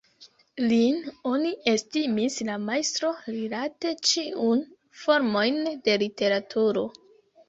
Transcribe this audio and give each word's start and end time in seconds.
Lin 0.69 0.95
oni 1.31 1.49
estimis 1.71 2.37
la 2.47 2.55
majstro 2.69 3.11
rilate 3.27 3.91
ĉiun 4.13 4.63
formojn 5.03 5.61
de 5.89 5.99
literaturo. 6.05 6.85